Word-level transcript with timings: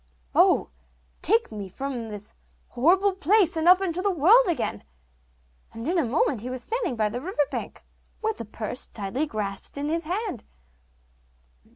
'Oh, 0.33 0.69
take 1.21 1.51
me 1.51 1.71
out 1.79 1.91
of 1.95 2.09
this 2.09 2.33
horrible 2.69 3.13
place, 3.13 3.55
and 3.55 3.67
up 3.67 3.83
into 3.83 4.01
the 4.01 4.09
world 4.09 4.47
again; 4.47 4.83
'and 5.73 5.87
in 5.87 5.99
a 5.99 6.03
moment 6.03 6.41
he 6.41 6.49
was 6.49 6.63
standing 6.63 6.95
by 6.95 7.07
the 7.07 7.21
river 7.21 7.45
bank, 7.51 7.83
with 8.19 8.37
the 8.37 8.45
purse 8.45 8.87
tightly 8.87 9.27
grasped 9.27 9.77
in 9.77 9.89
his 9.89 10.05
hand. 10.05 10.43